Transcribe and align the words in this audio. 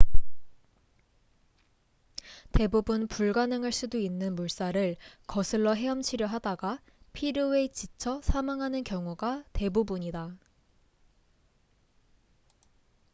대부분 2.53 3.05
불가능할 3.05 3.71
수도 3.71 3.99
있는 3.99 4.33
물살을 4.33 4.95
거슬러 5.27 5.73
헤엄치려 5.75 6.25
하다가 6.25 6.79
피로에 7.13 7.67
지쳐 7.67 8.19
사망하는 8.23 8.83
경우가 8.83 9.43
대부분이다 9.53 10.33